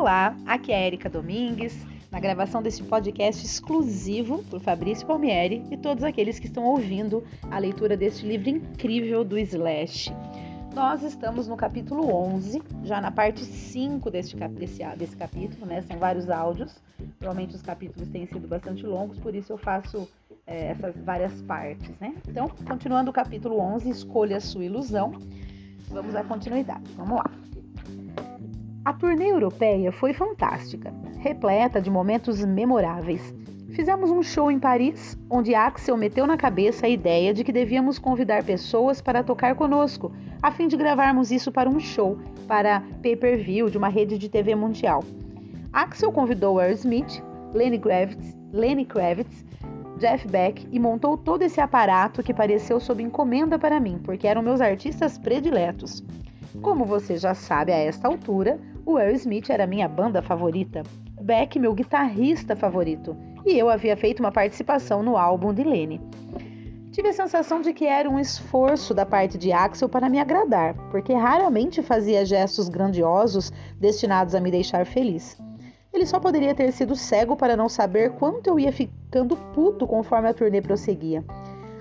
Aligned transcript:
Olá, 0.00 0.34
aqui 0.46 0.72
é 0.72 0.86
Erika 0.86 1.10
Domingues, 1.10 1.86
na 2.10 2.18
gravação 2.18 2.62
desse 2.62 2.82
podcast 2.82 3.44
exclusivo 3.44 4.42
por 4.44 4.58
Fabrício 4.58 5.06
Palmieri 5.06 5.62
e 5.70 5.76
todos 5.76 6.02
aqueles 6.02 6.38
que 6.38 6.46
estão 6.46 6.64
ouvindo 6.64 7.22
a 7.50 7.58
leitura 7.58 7.98
deste 7.98 8.24
livro 8.24 8.48
incrível 8.48 9.22
do 9.22 9.38
Slash. 9.38 10.10
Nós 10.74 11.02
estamos 11.02 11.46
no 11.46 11.54
capítulo 11.54 12.10
11, 12.14 12.62
já 12.82 12.98
na 12.98 13.10
parte 13.10 13.44
5 13.44 14.10
deste, 14.10 14.34
desse, 14.36 14.82
desse 14.96 15.14
capítulo, 15.14 15.66
né? 15.66 15.82
São 15.82 15.98
vários 15.98 16.30
áudios. 16.30 16.74
Provavelmente 17.18 17.54
os 17.54 17.60
capítulos 17.60 18.08
têm 18.08 18.26
sido 18.26 18.48
bastante 18.48 18.86
longos, 18.86 19.18
por 19.18 19.34
isso 19.34 19.52
eu 19.52 19.58
faço 19.58 20.08
é, 20.46 20.68
essas 20.68 20.96
várias 21.04 21.42
partes, 21.42 21.90
né? 22.00 22.14
Então, 22.26 22.48
continuando 22.66 23.10
o 23.10 23.12
capítulo 23.12 23.60
11, 23.60 23.90
Escolha 23.90 24.38
a 24.38 24.40
Sua 24.40 24.64
Ilusão. 24.64 25.12
Vamos 25.90 26.14
à 26.14 26.24
continuidade. 26.24 26.90
Vamos 26.96 27.18
lá. 27.18 27.30
A 28.82 28.94
turnê 28.94 29.30
europeia 29.30 29.92
foi 29.92 30.14
fantástica, 30.14 30.90
repleta 31.18 31.82
de 31.82 31.90
momentos 31.90 32.42
memoráveis. 32.42 33.34
Fizemos 33.72 34.10
um 34.10 34.22
show 34.22 34.50
em 34.50 34.58
Paris, 34.58 35.18
onde 35.28 35.54
Axel 35.54 35.98
meteu 35.98 36.26
na 36.26 36.38
cabeça 36.38 36.86
a 36.86 36.88
ideia 36.88 37.34
de 37.34 37.44
que 37.44 37.52
devíamos 37.52 37.98
convidar 37.98 38.42
pessoas 38.42 39.02
para 39.02 39.22
tocar 39.22 39.54
conosco, 39.54 40.10
a 40.42 40.50
fim 40.50 40.66
de 40.66 40.78
gravarmos 40.78 41.30
isso 41.30 41.52
para 41.52 41.68
um 41.68 41.78
show, 41.78 42.18
para 42.48 42.82
pay-per-view 43.02 43.68
de 43.68 43.76
uma 43.76 43.88
rede 43.88 44.16
de 44.16 44.30
TV 44.30 44.54
mundial. 44.54 45.04
Axel 45.70 46.10
convidou 46.10 46.58
Aerosmith, 46.58 47.22
Lenny 47.52 47.78
Kravitz, 47.78 48.34
Lenny 48.50 48.86
Kravitz, 48.86 49.44
Jeff 50.00 50.26
Beck 50.26 50.66
e 50.72 50.80
montou 50.80 51.18
todo 51.18 51.42
esse 51.42 51.60
aparato 51.60 52.22
que 52.22 52.32
pareceu 52.32 52.80
sob 52.80 53.02
encomenda 53.02 53.58
para 53.58 53.78
mim, 53.78 54.00
porque 54.02 54.26
eram 54.26 54.40
meus 54.40 54.58
artistas 54.58 55.18
prediletos. 55.18 56.02
Como 56.62 56.86
você 56.86 57.18
já 57.18 57.34
sabe 57.34 57.70
a 57.70 57.76
esta 57.76 58.08
altura, 58.08 58.58
o 58.86 58.96
Aerosmith 58.96 59.50
era 59.50 59.66
minha 59.66 59.86
banda 59.86 60.22
favorita, 60.22 60.82
Beck 61.20 61.58
meu 61.58 61.74
guitarrista 61.74 62.56
favorito, 62.56 63.14
e 63.44 63.58
eu 63.58 63.68
havia 63.68 63.94
feito 63.94 64.20
uma 64.20 64.32
participação 64.32 65.02
no 65.02 65.18
álbum 65.18 65.52
de 65.52 65.62
Lenny. 65.62 66.00
Tive 66.90 67.08
a 67.08 67.12
sensação 67.12 67.60
de 67.60 67.74
que 67.74 67.84
era 67.84 68.08
um 68.08 68.18
esforço 68.18 68.94
da 68.94 69.04
parte 69.04 69.36
de 69.36 69.52
Axel 69.52 69.88
para 69.88 70.08
me 70.08 70.18
agradar, 70.18 70.74
porque 70.90 71.12
raramente 71.12 71.82
fazia 71.82 72.24
gestos 72.24 72.70
grandiosos 72.70 73.52
destinados 73.78 74.34
a 74.34 74.40
me 74.40 74.50
deixar 74.50 74.86
feliz. 74.86 75.38
Ele 75.92 76.06
só 76.06 76.20
poderia 76.20 76.54
ter 76.54 76.72
sido 76.72 76.94
cego 76.94 77.36
para 77.36 77.56
não 77.56 77.68
saber 77.68 78.12
quanto 78.12 78.46
eu 78.46 78.58
ia 78.58 78.72
ficando 78.72 79.36
puto 79.54 79.86
conforme 79.86 80.28
a 80.28 80.34
turnê 80.34 80.60
prosseguia. 80.62 81.24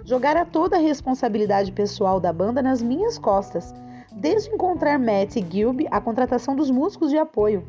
Jogara 0.03 0.45
toda 0.45 0.77
a 0.77 0.79
responsabilidade 0.79 1.71
pessoal 1.71 2.19
da 2.19 2.33
banda 2.33 2.61
nas 2.61 2.81
minhas 2.81 3.17
costas 3.17 3.73
desde 4.11 4.49
encontrar 4.49 4.99
Matt 4.99 5.35
e 5.35 5.45
Gilby 5.47 5.87
a 5.89 6.01
contratação 6.01 6.55
dos 6.55 6.69
músicos 6.69 7.09
de 7.09 7.17
apoio. 7.17 7.65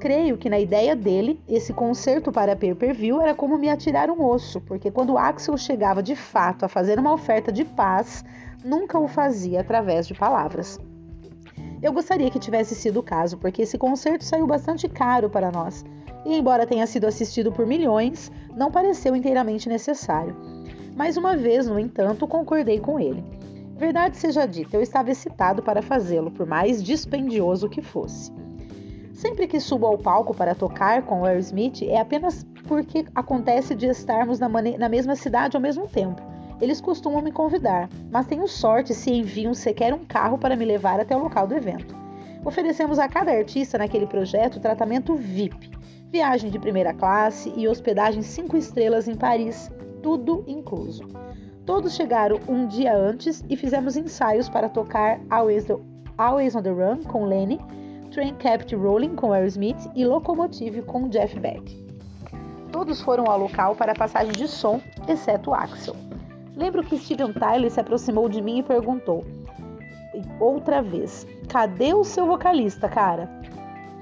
Creio 0.00 0.36
que 0.36 0.50
na 0.50 0.58
ideia 0.58 0.94
dele, 0.94 1.40
esse 1.48 1.72
concerto 1.72 2.30
para 2.30 2.56
pay-per-view 2.56 3.20
era 3.20 3.34
como 3.34 3.56
me 3.56 3.70
atirar 3.70 4.10
um 4.10 4.22
osso, 4.24 4.60
porque 4.60 4.90
quando 4.90 5.16
Axel 5.16 5.56
chegava 5.56 6.02
de 6.02 6.14
fato 6.14 6.64
a 6.64 6.68
fazer 6.68 6.98
uma 6.98 7.12
oferta 7.12 7.50
de 7.50 7.64
paz, 7.64 8.24
nunca 8.62 8.98
o 8.98 9.08
fazia 9.08 9.60
através 9.60 10.06
de 10.06 10.14
palavras. 10.14 10.78
Eu 11.84 11.92
gostaria 11.92 12.30
que 12.30 12.38
tivesse 12.38 12.74
sido 12.74 13.00
o 13.00 13.02
caso, 13.02 13.36
porque 13.36 13.60
esse 13.60 13.76
concerto 13.76 14.24
saiu 14.24 14.46
bastante 14.46 14.88
caro 14.88 15.28
para 15.28 15.52
nós, 15.52 15.84
e 16.24 16.34
embora 16.34 16.66
tenha 16.66 16.86
sido 16.86 17.06
assistido 17.06 17.52
por 17.52 17.66
milhões, 17.66 18.32
não 18.56 18.70
pareceu 18.70 19.14
inteiramente 19.14 19.68
necessário. 19.68 20.34
Mais 20.96 21.18
uma 21.18 21.36
vez, 21.36 21.66
no 21.66 21.78
entanto, 21.78 22.26
concordei 22.26 22.80
com 22.80 22.98
ele. 22.98 23.22
Verdade 23.76 24.16
seja 24.16 24.46
dita, 24.46 24.78
eu 24.78 24.80
estava 24.80 25.10
excitado 25.10 25.62
para 25.62 25.82
fazê-lo, 25.82 26.30
por 26.30 26.46
mais 26.46 26.82
dispendioso 26.82 27.68
que 27.68 27.82
fosse. 27.82 28.32
Sempre 29.12 29.46
que 29.46 29.60
subo 29.60 29.86
ao 29.86 29.98
palco 29.98 30.34
para 30.34 30.54
tocar 30.54 31.02
com 31.02 31.20
o 31.20 31.26
Aerosmith 31.26 31.82
é 31.82 32.00
apenas 32.00 32.46
porque 32.66 33.04
acontece 33.14 33.74
de 33.74 33.88
estarmos 33.88 34.38
na, 34.38 34.48
na 34.48 34.88
mesma 34.88 35.14
cidade 35.16 35.54
ao 35.54 35.60
mesmo 35.60 35.86
tempo. 35.86 36.33
Eles 36.60 36.80
costumam 36.80 37.20
me 37.20 37.32
convidar, 37.32 37.88
mas 38.10 38.26
tenho 38.26 38.46
sorte 38.46 38.94
se 38.94 39.10
enviam 39.10 39.54
sequer 39.54 39.92
um 39.92 40.04
carro 40.04 40.38
para 40.38 40.56
me 40.56 40.64
levar 40.64 41.00
até 41.00 41.16
o 41.16 41.22
local 41.22 41.46
do 41.46 41.54
evento. 41.54 41.96
Oferecemos 42.44 42.98
a 42.98 43.08
cada 43.08 43.32
artista 43.32 43.78
naquele 43.78 44.06
projeto 44.06 44.60
tratamento 44.60 45.14
VIP, 45.14 45.70
viagem 46.10 46.50
de 46.50 46.58
primeira 46.58 46.92
classe 46.92 47.52
e 47.56 47.66
hospedagem 47.66 48.22
cinco 48.22 48.56
estrelas 48.56 49.08
em 49.08 49.16
Paris, 49.16 49.70
tudo 50.02 50.44
incluso. 50.46 51.08
Todos 51.66 51.94
chegaram 51.94 52.38
um 52.46 52.66
dia 52.66 52.94
antes 52.94 53.42
e 53.48 53.56
fizemos 53.56 53.96
ensaios 53.96 54.48
para 54.48 54.68
tocar 54.68 55.18
Always, 55.30 55.64
the, 55.64 55.76
Always 56.18 56.54
on 56.54 56.62
the 56.62 56.70
Run 56.70 57.02
com 57.04 57.24
Lenny, 57.24 57.58
Train 58.10 58.34
Kept 58.34 58.76
Rolling 58.76 59.16
com 59.16 59.32
Aerosmith 59.32 59.90
e 59.94 60.04
Locomotive 60.04 60.82
com 60.82 61.08
Jeff 61.08 61.40
Beck. 61.40 61.82
Todos 62.70 63.00
foram 63.00 63.24
ao 63.24 63.38
local 63.38 63.74
para 63.74 63.92
a 63.92 63.94
passagem 63.94 64.32
de 64.32 64.46
som, 64.46 64.80
exceto 65.08 65.54
Axel. 65.54 65.96
Lembro 66.56 66.84
que 66.84 66.98
Steven 66.98 67.32
Tyler 67.32 67.70
se 67.70 67.80
aproximou 67.80 68.28
de 68.28 68.40
mim 68.40 68.58
e 68.58 68.62
perguntou, 68.62 69.24
outra 70.38 70.80
vez, 70.80 71.26
cadê 71.48 71.92
o 71.92 72.04
seu 72.04 72.26
vocalista, 72.26 72.88
cara? 72.88 73.28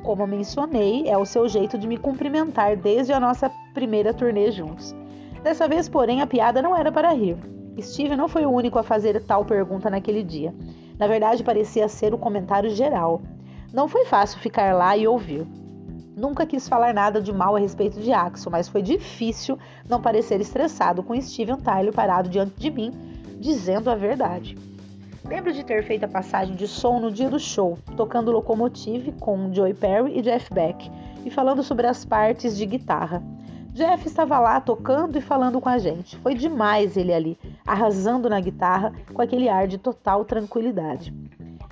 Como 0.02 0.26
mencionei, 0.26 1.08
é 1.08 1.16
o 1.16 1.24
seu 1.24 1.48
jeito 1.48 1.78
de 1.78 1.86
me 1.86 1.96
cumprimentar 1.96 2.76
desde 2.76 3.12
a 3.12 3.20
nossa 3.20 3.50
primeira 3.72 4.12
turnê 4.12 4.50
juntos. 4.50 4.94
Dessa 5.42 5.66
vez, 5.66 5.88
porém, 5.88 6.20
a 6.20 6.26
piada 6.26 6.60
não 6.60 6.76
era 6.76 6.92
para 6.92 7.12
rir. 7.12 7.36
Steve 7.80 8.16
não 8.16 8.28
foi 8.28 8.44
o 8.44 8.50
único 8.50 8.78
a 8.78 8.82
fazer 8.82 9.22
tal 9.24 9.44
pergunta 9.44 9.88
naquele 9.88 10.22
dia. 10.22 10.54
Na 10.98 11.06
verdade, 11.06 11.42
parecia 11.42 11.88
ser 11.88 12.12
o 12.12 12.18
comentário 12.18 12.70
geral. 12.70 13.22
Não 13.72 13.88
foi 13.88 14.04
fácil 14.04 14.40
ficar 14.40 14.74
lá 14.74 14.96
e 14.96 15.06
ouvir. 15.06 15.46
Nunca 16.16 16.44
quis 16.46 16.68
falar 16.68 16.92
nada 16.92 17.20
de 17.20 17.32
mal 17.32 17.56
a 17.56 17.58
respeito 17.58 17.98
de 17.98 18.12
Axel, 18.12 18.52
mas 18.52 18.68
foi 18.68 18.82
difícil 18.82 19.58
não 19.88 20.00
parecer 20.00 20.40
estressado 20.40 21.02
com 21.02 21.18
Steven 21.20 21.56
Tyler 21.56 21.92
parado 21.92 22.28
diante 22.28 22.54
de 22.58 22.70
mim, 22.70 22.92
dizendo 23.40 23.90
a 23.90 23.94
verdade. 23.94 24.56
Lembro 25.24 25.52
de 25.52 25.64
ter 25.64 25.82
feito 25.84 26.04
a 26.04 26.08
passagem 26.08 26.54
de 26.54 26.68
som 26.68 27.00
no 27.00 27.10
dia 27.10 27.30
do 27.30 27.38
show, 27.38 27.78
tocando 27.96 28.30
Locomotive 28.30 29.12
com 29.12 29.52
Joey 29.52 29.72
Perry 29.72 30.18
e 30.18 30.22
Jeff 30.22 30.52
Beck, 30.52 30.90
e 31.24 31.30
falando 31.30 31.62
sobre 31.62 31.86
as 31.86 32.04
partes 32.04 32.56
de 32.56 32.66
guitarra. 32.66 33.22
Jeff 33.72 34.06
estava 34.06 34.38
lá 34.38 34.60
tocando 34.60 35.16
e 35.16 35.22
falando 35.22 35.60
com 35.60 35.68
a 35.68 35.78
gente. 35.78 36.16
Foi 36.18 36.34
demais 36.34 36.96
ele 36.96 37.14
ali, 37.14 37.38
arrasando 37.66 38.28
na 38.28 38.38
guitarra 38.38 38.92
com 39.14 39.22
aquele 39.22 39.48
ar 39.48 39.66
de 39.66 39.78
total 39.78 40.26
tranquilidade. 40.26 41.14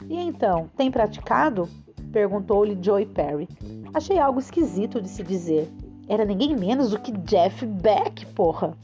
E 0.08 0.18
então, 0.18 0.70
tem 0.76 0.90
praticado? 0.90 1.68
Perguntou-lhe 2.12 2.78
Joey 2.80 3.06
Perry. 3.06 3.48
Achei 3.94 4.18
algo 4.18 4.40
esquisito 4.40 5.00
de 5.00 5.08
se 5.08 5.22
dizer. 5.22 5.68
Era 6.08 6.24
ninguém 6.24 6.56
menos 6.56 6.90
do 6.90 6.98
que 6.98 7.12
Jeff 7.12 7.64
Beck, 7.64 8.26
porra. 8.26 8.76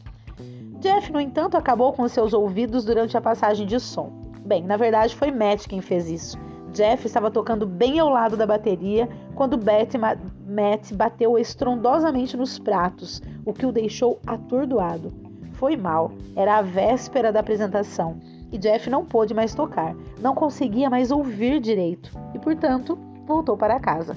Jeff, 0.80 1.12
no 1.12 1.20
entanto, 1.20 1.56
acabou 1.56 1.92
com 1.92 2.06
seus 2.06 2.32
ouvidos 2.32 2.84
durante 2.84 3.16
a 3.16 3.20
passagem 3.20 3.66
de 3.66 3.80
som. 3.80 4.12
Bem, 4.44 4.62
na 4.62 4.76
verdade 4.76 5.16
foi 5.16 5.30
Matt 5.30 5.66
quem 5.66 5.80
fez 5.80 6.08
isso. 6.08 6.38
Jeff 6.72 7.06
estava 7.06 7.30
tocando 7.30 7.66
bem 7.66 7.98
ao 7.98 8.08
lado 8.08 8.36
da 8.36 8.46
bateria 8.46 9.08
quando 9.34 9.58
Matt 9.58 10.92
bateu 10.92 11.38
estrondosamente 11.38 12.36
nos 12.36 12.58
pratos, 12.58 13.22
o 13.44 13.52
que 13.52 13.66
o 13.66 13.72
deixou 13.72 14.20
atordoado. 14.26 15.12
Foi 15.54 15.76
mal, 15.76 16.12
era 16.36 16.58
a 16.58 16.62
véspera 16.62 17.32
da 17.32 17.40
apresentação 17.40 18.20
e 18.52 18.58
Jeff 18.58 18.88
não 18.88 19.04
pôde 19.04 19.34
mais 19.34 19.54
tocar, 19.54 19.96
não 20.20 20.34
conseguia 20.34 20.88
mais 20.88 21.10
ouvir 21.10 21.60
direito 21.60 22.10
e, 22.34 22.38
portanto, 22.38 22.98
voltou 23.26 23.56
para 23.56 23.80
casa. 23.80 24.16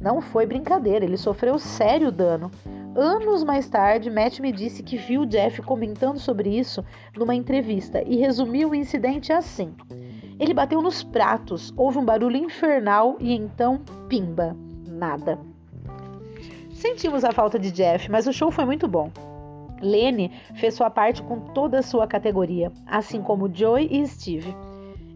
Não 0.00 0.20
foi 0.20 0.46
brincadeira, 0.46 1.04
ele 1.04 1.16
sofreu 1.16 1.58
sério 1.58 2.10
dano. 2.10 2.50
Anos 2.96 3.44
mais 3.44 3.68
tarde, 3.68 4.10
Matt 4.10 4.40
me 4.40 4.50
disse 4.50 4.82
que 4.82 4.96
viu 4.96 5.26
Jeff 5.26 5.60
comentando 5.62 6.18
sobre 6.18 6.56
isso 6.56 6.84
numa 7.16 7.34
entrevista 7.34 8.02
e 8.02 8.16
resumiu 8.16 8.70
o 8.70 8.74
incidente 8.74 9.32
assim. 9.32 9.74
Ele 10.38 10.54
bateu 10.54 10.80
nos 10.80 11.02
pratos, 11.02 11.72
houve 11.76 11.98
um 11.98 12.04
barulho 12.04 12.36
infernal 12.36 13.16
e 13.20 13.34
então, 13.34 13.80
pimba, 14.08 14.56
nada. 14.86 15.38
Sentimos 16.72 17.24
a 17.24 17.32
falta 17.32 17.58
de 17.58 17.72
Jeff, 17.72 18.08
mas 18.08 18.28
o 18.28 18.32
show 18.32 18.52
foi 18.52 18.64
muito 18.64 18.86
bom. 18.86 19.10
Lenny 19.80 20.30
fez 20.54 20.74
sua 20.74 20.90
parte 20.90 21.22
com 21.22 21.40
toda 21.40 21.80
a 21.80 21.82
sua 21.82 22.06
categoria, 22.06 22.72
assim 22.86 23.20
como 23.20 23.52
Joey 23.52 23.88
e 23.90 24.06
Steve. 24.06 24.54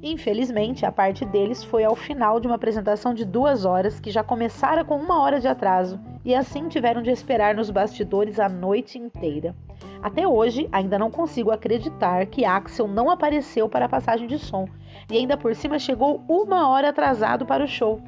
Infelizmente, 0.02 0.84
a 0.84 0.90
parte 0.90 1.24
deles 1.24 1.62
foi 1.62 1.84
ao 1.84 1.94
final 1.94 2.40
de 2.40 2.48
uma 2.48 2.56
apresentação 2.56 3.14
de 3.14 3.24
duas 3.24 3.64
horas 3.64 4.00
que 4.00 4.10
já 4.10 4.24
começara 4.24 4.84
com 4.84 4.96
uma 4.96 5.22
hora 5.22 5.38
de 5.38 5.46
atraso, 5.46 6.00
e 6.24 6.34
assim 6.34 6.66
tiveram 6.68 7.02
de 7.02 7.10
esperar 7.10 7.54
nos 7.54 7.70
bastidores 7.70 8.40
a 8.40 8.48
noite 8.48 8.98
inteira. 8.98 9.54
Até 10.02 10.26
hoje, 10.26 10.68
ainda 10.72 10.98
não 10.98 11.08
consigo 11.08 11.52
acreditar 11.52 12.26
que 12.26 12.44
Axel 12.44 12.88
não 12.88 13.08
apareceu 13.08 13.68
para 13.68 13.84
a 13.84 13.88
passagem 13.88 14.26
de 14.26 14.38
som 14.38 14.68
e 15.08 15.16
ainda 15.16 15.36
por 15.36 15.54
cima 15.54 15.78
chegou 15.78 16.20
uma 16.28 16.68
hora 16.68 16.88
atrasado 16.88 17.46
para 17.46 17.64
o 17.64 17.68
show. 17.68 18.00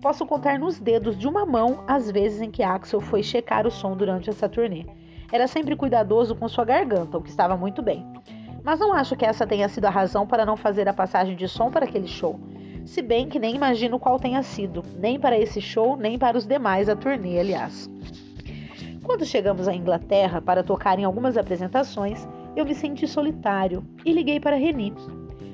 Posso 0.00 0.24
contar 0.26 0.58
nos 0.58 0.78
dedos 0.78 1.18
de 1.18 1.26
uma 1.26 1.44
mão 1.44 1.82
as 1.88 2.10
vezes 2.10 2.40
em 2.40 2.50
que 2.50 2.62
Axel 2.62 3.00
foi 3.00 3.22
checar 3.22 3.66
o 3.66 3.70
som 3.70 3.96
durante 3.96 4.30
essa 4.30 4.48
turnê. 4.48 4.86
Era 5.32 5.48
sempre 5.48 5.74
cuidadoso 5.74 6.36
com 6.36 6.46
sua 6.46 6.64
garganta, 6.64 7.18
o 7.18 7.22
que 7.22 7.30
estava 7.30 7.56
muito 7.56 7.82
bem. 7.82 8.06
Mas 8.64 8.80
não 8.80 8.94
acho 8.94 9.14
que 9.14 9.26
essa 9.26 9.46
tenha 9.46 9.68
sido 9.68 9.84
a 9.84 9.90
razão 9.90 10.26
para 10.26 10.46
não 10.46 10.56
fazer 10.56 10.88
a 10.88 10.92
passagem 10.94 11.36
de 11.36 11.46
som 11.46 11.70
para 11.70 11.84
aquele 11.84 12.08
show. 12.08 12.40
se 12.86 13.00
bem 13.00 13.28
que 13.28 13.38
nem 13.38 13.54
imagino 13.54 13.98
qual 13.98 14.18
tenha 14.18 14.42
sido, 14.42 14.82
nem 14.98 15.18
para 15.18 15.38
esse 15.38 15.60
show, 15.60 15.96
nem 15.96 16.18
para 16.18 16.36
os 16.36 16.46
demais 16.46 16.86
da 16.86 16.96
turnê, 16.96 17.38
aliás. 17.38 17.88
Quando 19.02 19.24
chegamos 19.24 19.68
à 19.68 19.74
Inglaterra 19.74 20.40
para 20.40 20.62
tocar 20.62 20.98
em 20.98 21.04
algumas 21.04 21.36
apresentações, 21.36 22.26
eu 22.56 22.64
me 22.64 22.74
senti 22.74 23.06
solitário 23.06 23.84
e 24.04 24.12
liguei 24.12 24.38
para 24.40 24.56
Reni. 24.56 24.94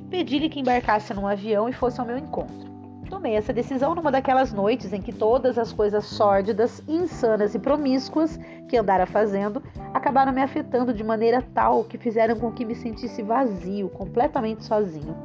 Pedi-lhe 0.09 0.49
que 0.49 0.61
embarcasse 0.61 1.15
num 1.15 1.27
avião 1.27 1.69
e 1.69 1.73
fosse 1.73 2.01
ao 2.01 2.07
meu 2.07 2.19
encontro. 2.19 2.70
Tomei 3.11 3.35
essa 3.35 3.53
decisão 3.53 3.93
numa 3.93 4.13
daquelas 4.13 4.53
noites 4.53 4.93
em 4.93 5.03
que 5.03 5.13
todas 5.13 5.59
as 5.59 5.73
coisas 5.73 6.05
sórdidas, 6.05 6.81
insanas 6.87 7.57
e 7.57 7.59
promíscuas 7.59 8.39
que 8.69 8.77
andara 8.77 9.05
fazendo 9.05 9.61
acabaram 9.93 10.33
me 10.33 10.41
afetando 10.41 10.95
de 10.95 11.03
maneira 11.03 11.45
tal 11.53 11.83
que 11.83 11.99
fizeram 11.99 12.37
com 12.39 12.53
que 12.53 12.65
me 12.65 12.77
sentisse 12.77 13.21
vazio, 13.21 13.89
completamente 13.89 14.65
sozinho. 14.65 15.17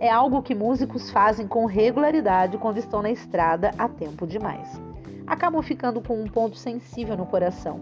É 0.00 0.08
algo 0.08 0.40
que 0.40 0.54
músicos 0.54 1.10
fazem 1.10 1.46
com 1.46 1.66
regularidade 1.66 2.56
quando 2.56 2.78
estão 2.78 3.02
na 3.02 3.10
estrada 3.10 3.70
há 3.76 3.86
tempo 3.86 4.26
demais. 4.26 4.80
Acabam 5.26 5.60
ficando 5.60 6.00
com 6.00 6.18
um 6.18 6.26
ponto 6.26 6.56
sensível 6.56 7.18
no 7.18 7.26
coração. 7.26 7.78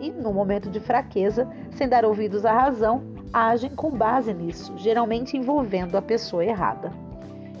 E, 0.00 0.10
no 0.10 0.32
momento 0.32 0.68
de 0.68 0.80
fraqueza, 0.80 1.48
sem 1.70 1.88
dar 1.88 2.04
ouvidos 2.04 2.44
à 2.44 2.52
razão, 2.52 3.04
agem 3.32 3.70
com 3.70 3.90
base 3.90 4.34
nisso, 4.34 4.76
geralmente 4.76 5.36
envolvendo 5.36 5.96
a 5.96 6.02
pessoa 6.02 6.44
errada. 6.44 7.01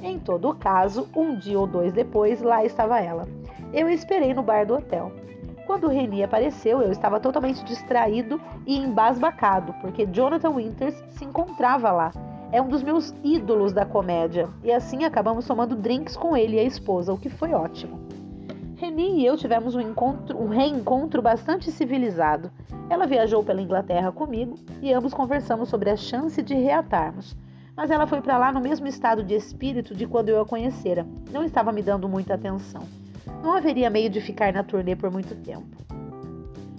Em 0.02 0.18
todo 0.18 0.52
caso, 0.52 1.08
um 1.14 1.36
dia 1.36 1.56
ou 1.56 1.64
dois 1.64 1.92
depois, 1.92 2.42
lá 2.42 2.64
estava 2.64 2.98
ela. 2.98 3.28
Eu 3.72 3.88
esperei 3.88 4.34
no 4.34 4.42
bar 4.42 4.66
do 4.66 4.74
hotel. 4.74 5.12
Quando 5.64 5.86
Reni 5.86 6.24
apareceu, 6.24 6.82
eu 6.82 6.90
estava 6.90 7.20
totalmente 7.20 7.64
distraído 7.64 8.40
e 8.66 8.76
embasbacado, 8.76 9.72
porque 9.80 10.04
Jonathan 10.06 10.50
Winters 10.50 11.00
se 11.10 11.24
encontrava 11.24 11.92
lá. 11.92 12.10
É 12.50 12.60
um 12.60 12.68
dos 12.68 12.82
meus 12.82 13.14
ídolos 13.22 13.72
da 13.72 13.86
comédia, 13.86 14.48
e 14.64 14.72
assim 14.72 15.04
acabamos 15.04 15.46
tomando 15.46 15.76
drinks 15.76 16.16
com 16.16 16.36
ele 16.36 16.56
e 16.56 16.58
a 16.60 16.64
esposa, 16.64 17.12
o 17.12 17.18
que 17.18 17.30
foi 17.30 17.52
ótimo. 17.52 18.00
Reni 18.76 19.20
e 19.20 19.24
eu 19.24 19.36
tivemos 19.36 19.76
um, 19.76 19.80
encontro, 19.80 20.36
um 20.36 20.48
reencontro 20.48 21.22
bastante 21.22 21.70
civilizado. 21.70 22.50
Ela 22.90 23.06
viajou 23.06 23.44
pela 23.44 23.62
Inglaterra 23.62 24.10
comigo 24.10 24.56
e 24.82 24.92
ambos 24.92 25.14
conversamos 25.14 25.68
sobre 25.68 25.90
a 25.90 25.96
chance 25.96 26.42
de 26.42 26.54
reatarmos 26.54 27.36
mas 27.76 27.90
ela 27.90 28.06
foi 28.06 28.20
para 28.20 28.38
lá 28.38 28.52
no 28.52 28.60
mesmo 28.60 28.86
estado 28.86 29.22
de 29.22 29.34
espírito 29.34 29.94
de 29.94 30.06
quando 30.06 30.28
eu 30.28 30.40
a 30.40 30.46
conhecera. 30.46 31.06
Não 31.30 31.44
estava 31.44 31.72
me 31.72 31.82
dando 31.82 32.08
muita 32.08 32.34
atenção. 32.34 32.82
Não 33.42 33.54
haveria 33.54 33.90
meio 33.90 34.10
de 34.10 34.20
ficar 34.20 34.52
na 34.52 34.62
turnê 34.62 34.94
por 34.94 35.10
muito 35.10 35.34
tempo. 35.36 35.82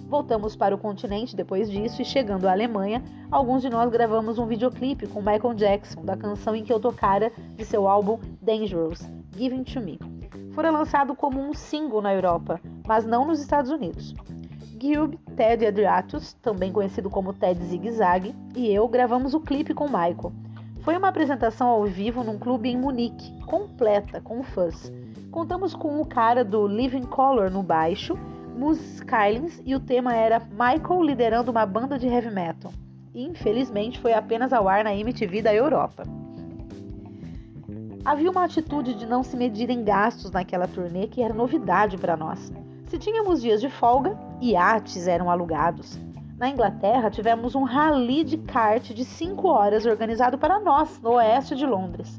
Voltamos 0.08 0.54
para 0.54 0.74
o 0.74 0.78
continente 0.78 1.34
depois 1.34 1.68
disso 1.68 2.00
e, 2.00 2.04
chegando 2.04 2.46
à 2.46 2.52
Alemanha, 2.52 3.02
alguns 3.30 3.62
de 3.62 3.70
nós 3.70 3.90
gravamos 3.90 4.38
um 4.38 4.46
videoclipe 4.46 5.08
com 5.08 5.20
Michael 5.20 5.54
Jackson, 5.54 6.04
da 6.04 6.16
canção 6.16 6.54
em 6.54 6.62
que 6.62 6.72
eu 6.72 6.78
tocara 6.78 7.32
de 7.56 7.64
seu 7.64 7.88
álbum 7.88 8.20
Dangerous, 8.40 9.00
Giving 9.36 9.64
to 9.64 9.80
Me. 9.80 9.98
Fora 10.52 10.70
lançado 10.70 11.16
como 11.16 11.40
um 11.40 11.52
single 11.52 12.00
na 12.00 12.14
Europa, 12.14 12.60
mas 12.86 13.04
não 13.04 13.24
nos 13.24 13.40
Estados 13.40 13.70
Unidos. 13.70 14.14
Gilb, 14.80 15.18
Ted 15.34 15.66
Adriatus, 15.66 16.34
também 16.34 16.70
conhecido 16.70 17.08
como 17.08 17.32
Ted 17.32 17.60
Zig 17.64 17.90
Zag, 17.90 18.34
e 18.54 18.70
eu 18.70 18.86
gravamos 18.86 19.34
o 19.34 19.40
clipe 19.40 19.74
com 19.74 19.86
Michael. 19.86 20.43
Foi 20.84 20.98
uma 20.98 21.08
apresentação 21.08 21.66
ao 21.66 21.84
vivo 21.86 22.22
num 22.22 22.38
clube 22.38 22.68
em 22.68 22.76
Munique, 22.76 23.32
completa, 23.46 24.20
com 24.20 24.42
fãs. 24.42 24.92
Contamos 25.30 25.74
com 25.74 25.98
o 25.98 26.04
cara 26.04 26.44
do 26.44 26.66
Living 26.66 27.06
Color 27.06 27.50
no 27.50 27.62
baixo, 27.62 28.18
Moose 28.54 28.96
Skylins, 28.96 29.62
e 29.64 29.74
o 29.74 29.80
tema 29.80 30.14
era 30.14 30.40
Michael 30.50 31.02
liderando 31.02 31.50
uma 31.50 31.64
banda 31.64 31.98
de 31.98 32.06
heavy 32.06 32.30
metal. 32.30 32.70
Infelizmente, 33.14 33.98
foi 33.98 34.12
apenas 34.12 34.52
ao 34.52 34.68
ar 34.68 34.84
na 34.84 34.94
MTV 34.94 35.40
da 35.40 35.54
Europa. 35.54 36.02
Havia 38.04 38.30
uma 38.30 38.44
atitude 38.44 38.92
de 38.92 39.06
não 39.06 39.22
se 39.22 39.38
medir 39.38 39.70
em 39.70 39.82
gastos 39.82 40.30
naquela 40.32 40.68
turnê 40.68 41.06
que 41.06 41.22
era 41.22 41.32
novidade 41.32 41.96
para 41.96 42.14
nós. 42.14 42.52
Se 42.88 42.98
tínhamos 42.98 43.40
dias 43.40 43.62
de 43.62 43.70
folga, 43.70 44.14
iates 44.38 45.08
eram 45.08 45.30
alugados. 45.30 45.98
Na 46.36 46.48
Inglaterra, 46.48 47.10
tivemos 47.10 47.54
um 47.54 47.62
rally 47.62 48.24
de 48.24 48.36
kart 48.36 48.92
de 48.92 49.04
5 49.04 49.46
horas 49.46 49.86
organizado 49.86 50.36
para 50.36 50.58
nós, 50.58 51.00
no 51.00 51.12
oeste 51.12 51.54
de 51.54 51.64
Londres. 51.64 52.18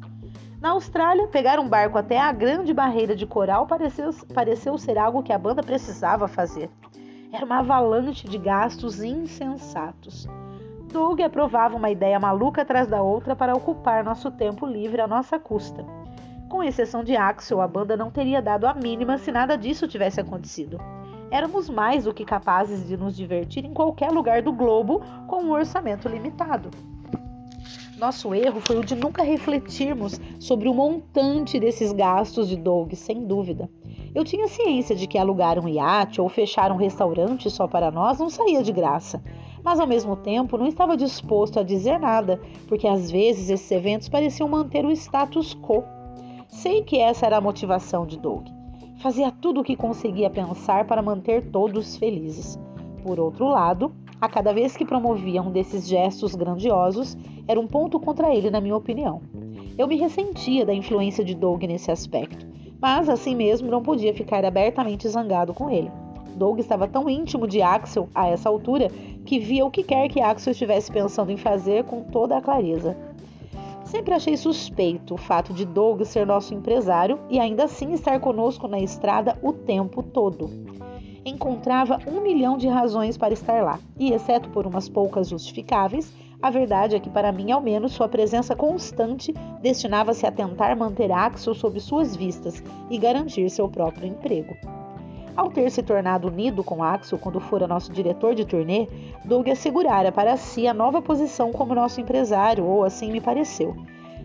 Na 0.62 0.70
Austrália, 0.70 1.28
pegar 1.28 1.60
um 1.60 1.68
barco 1.68 1.98
até 1.98 2.18
a 2.18 2.32
grande 2.32 2.74
barreira 2.74 3.14
de 3.14 3.26
coral 3.26 3.68
pareceu, 3.68 4.10
pareceu 4.34 4.78
ser 4.78 4.98
algo 4.98 5.22
que 5.22 5.34
a 5.34 5.38
banda 5.38 5.62
precisava 5.62 6.30
fazer. 6.30 6.70
Era 7.32 7.46
uma 7.46 7.60
avalanche 7.60 8.26
de 8.26 8.38
gastos 8.38 9.04
insensatos. 9.04 10.26
Doug 10.94 11.20
aprovava 11.20 11.76
uma 11.76 11.90
ideia 11.90 12.18
maluca 12.18 12.62
atrás 12.62 12.88
da 12.88 13.02
outra 13.02 13.36
para 13.36 13.54
ocupar 13.54 14.02
nosso 14.02 14.32
tempo 14.32 14.66
livre 14.66 15.02
à 15.02 15.08
nossa 15.08 15.38
custa. 15.38 15.86
Com 16.50 16.64
exceção 16.64 17.04
de 17.04 17.18
Axel, 17.18 17.60
a 17.60 17.68
banda 17.68 17.98
não 17.98 18.10
teria 18.10 18.42
dado 18.42 18.66
a 18.66 18.74
mínima 18.74 19.18
se 19.18 19.30
nada 19.30 19.58
disso 19.58 19.90
tivesse 19.90 20.22
acontecido 20.22 20.80
éramos 21.32 21.70
mais 21.70 22.06
do 22.06 22.14
que 22.14 22.26
capazes 22.26 22.88
de 22.88 22.96
nos 22.98 23.16
divertir 23.16 23.66
em 23.66 23.74
qualquer 23.74 24.12
lugar 24.12 24.42
do 24.42 24.52
globo 24.52 25.02
com 25.28 25.44
um 25.44 25.52
orçamento 25.52 26.08
limitado. 26.08 26.70
Nosso 27.98 28.36
erro 28.36 28.60
foi 28.60 28.78
o 28.78 28.84
de 28.84 28.94
nunca 28.94 29.24
refletirmos 29.24 30.20
sobre 30.40 30.68
o 30.68 30.74
montante 30.74 31.60
desses 31.60 31.94
gastos 31.94 32.50
de 32.50 32.58
Doug, 32.58 32.94
sem 32.94 33.26
dúvida. 33.26 33.70
Eu 34.14 34.24
tinha 34.24 34.48
ciência 34.48 34.96
de 34.96 35.08
que 35.08 35.18
alugar 35.18 35.58
um 35.58 35.68
iate 35.68 36.20
ou 36.20 36.28
fechar 36.28 36.72
um 36.72 36.78
restaurante 36.78 37.50
só 37.50 37.68
para 37.68 37.92
nós 37.92 38.20
não 38.20 38.30
saía 38.30 38.62
de 38.62 38.72
graça, 38.72 39.24
mas 39.64 39.80
ao 39.80 39.88
mesmo 39.88 40.16
tempo 40.16 40.58
não 40.58 40.68
estava 40.68 40.96
disposto 40.96 41.60
a 41.60 41.64
dizer 41.64 42.00
nada, 42.00 42.40
porque 42.68 42.88
às 42.88 43.10
vezes 43.10 43.50
esses 43.50 43.72
eventos 43.72 44.10
pareciam 44.10 44.48
manter 44.48 44.86
o 44.86 44.92
status 44.92 45.54
quo. 45.56 45.84
Sei 46.48 46.84
que 46.84 47.00
essa 47.00 47.26
era 47.26 47.38
a 47.38 47.42
motivação 47.42 48.06
de 48.06 48.18
Doug. 48.18 48.55
Fazia 49.06 49.30
tudo 49.30 49.62
o 49.62 49.64
que 49.64 49.76
conseguia 49.76 50.32
pensar 50.32 50.88
para 50.88 51.00
manter 51.00 51.52
todos 51.52 51.96
felizes. 51.96 52.58
Por 53.04 53.20
outro 53.20 53.48
lado, 53.48 53.92
a 54.20 54.28
cada 54.28 54.52
vez 54.52 54.76
que 54.76 54.84
promovia 54.84 55.44
um 55.44 55.52
desses 55.52 55.88
gestos 55.88 56.34
grandiosos, 56.34 57.16
era 57.48 57.60
um 57.60 57.68
ponto 57.68 58.00
contra 58.00 58.34
ele, 58.34 58.50
na 58.50 58.60
minha 58.60 58.76
opinião. 58.76 59.22
Eu 59.78 59.88
me 59.88 59.96
ressentia 59.96 60.66
da 60.66 60.74
influência 60.74 61.24
de 61.24 61.36
Doug 61.36 61.62
nesse 61.66 61.92
aspecto, 61.92 62.48
mas 62.82 63.08
assim 63.08 63.36
mesmo 63.36 63.70
não 63.70 63.84
podia 63.84 64.12
ficar 64.12 64.44
abertamente 64.44 65.08
zangado 65.08 65.54
com 65.54 65.70
ele. 65.70 65.92
Doug 66.36 66.58
estava 66.58 66.88
tão 66.88 67.08
íntimo 67.08 67.48
de 67.48 67.62
Axel 67.62 68.10
a 68.16 68.28
essa 68.28 68.50
altura 68.50 68.88
que 69.24 69.38
via 69.38 69.68
o 69.68 69.70
que 69.70 69.84
quer 69.84 70.10
que 70.10 70.20
Axel 70.20 70.50
estivesse 70.50 70.92
pensando 70.92 71.32
em 71.32 71.38
fazer 71.38 71.84
com 71.84 72.02
toda 72.02 72.38
a 72.38 72.42
clareza. 72.42 72.98
Sempre 73.86 74.16
achei 74.16 74.36
suspeito 74.36 75.14
o 75.14 75.18
fato 75.18 75.54
de 75.54 75.64
Doug 75.64 76.02
ser 76.04 76.26
nosso 76.26 76.54
empresário 76.54 77.20
e 77.30 77.40
ainda 77.40 77.66
assim 77.66 77.94
estar 77.94 78.20
conosco 78.20 78.68
na 78.68 78.80
estrada 78.80 79.38
o 79.42 79.54
tempo 79.54 80.02
todo. 80.02 80.50
Encontrava 81.24 82.00
um 82.08 82.20
milhão 82.20 82.58
de 82.58 82.68
razões 82.68 83.18
para 83.18 83.34
estar 83.34 83.64
lá, 83.64 83.80
e 83.98 84.12
exceto 84.12 84.50
por 84.50 84.66
umas 84.68 84.90
poucas 84.90 85.30
justificáveis, 85.30 86.12
a 86.42 86.50
verdade 86.50 86.96
é 86.96 87.00
que, 87.00 87.10
para 87.10 87.32
mim, 87.32 87.52
ao 87.52 87.62
menos, 87.62 87.94
sua 87.94 88.08
presença 88.08 88.56
constante 88.56 89.34
destinava-se 89.62 90.26
a 90.26 90.32
tentar 90.32 90.76
manter 90.76 91.12
Axel 91.12 91.56
sob 91.56 91.80
suas 91.80 92.16
vistas 92.16 92.64
e 92.90 92.98
garantir 92.98 93.50
seu 93.50 93.70
próprio 93.70 94.08
emprego. 94.08 94.56
Ao 95.36 95.50
ter 95.50 95.70
se 95.70 95.84
tornado 95.84 96.30
unido 96.30 96.64
com 96.64 96.82
Axel 96.82 97.20
quando 97.20 97.42
fora 97.42 97.68
nosso 97.68 97.92
diretor 97.92 98.34
de 98.34 98.46
turnê, 98.46 98.88
Doug 99.26 99.50
assegurara 99.50 100.12
para 100.12 100.38
si 100.38 100.66
a 100.66 100.74
nova 100.74 101.02
posição 101.02 101.52
como 101.52 101.76
nosso 101.76 102.00
empresário, 102.00 102.66
ou 102.66 102.86
assim 102.86 103.12
me 103.12 103.20
pareceu. 103.20 103.76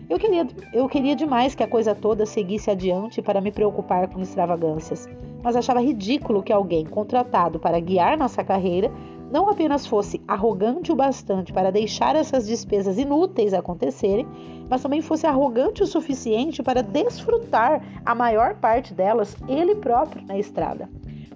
Eu 0.09 0.17
queria, 0.17 0.47
eu 0.73 0.87
queria 0.87 1.15
demais 1.15 1.53
que 1.53 1.63
a 1.63 1.67
coisa 1.67 1.93
toda 1.93 2.25
seguisse 2.25 2.71
adiante 2.71 3.21
para 3.21 3.41
me 3.41 3.51
preocupar 3.51 4.07
com 4.07 4.21
extravagâncias, 4.21 5.07
mas 5.43 5.55
achava 5.55 5.81
ridículo 5.81 6.43
que 6.43 6.53
alguém 6.53 6.85
contratado 6.85 7.59
para 7.59 7.79
guiar 7.79 8.17
nossa 8.17 8.43
carreira 8.43 8.91
não 9.31 9.49
apenas 9.49 9.87
fosse 9.87 10.21
arrogante 10.27 10.91
o 10.91 10.95
bastante 10.95 11.53
para 11.53 11.71
deixar 11.71 12.15
essas 12.15 12.45
despesas 12.45 12.97
inúteis 12.97 13.53
acontecerem, 13.53 14.27
mas 14.69 14.81
também 14.81 15.01
fosse 15.01 15.25
arrogante 15.25 15.81
o 15.81 15.87
suficiente 15.87 16.61
para 16.61 16.83
desfrutar 16.83 17.81
a 18.05 18.13
maior 18.13 18.55
parte 18.55 18.93
delas 18.93 19.35
ele 19.47 19.75
próprio 19.75 20.25
na 20.25 20.37
estrada 20.37 20.89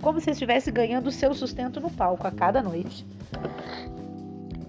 como 0.05 0.21
se 0.21 0.29
estivesse 0.29 0.71
ganhando 0.71 1.11
seu 1.11 1.33
sustento 1.33 1.79
no 1.79 1.89
palco 1.89 2.27
a 2.27 2.31
cada 2.31 2.61
noite. 2.61 3.03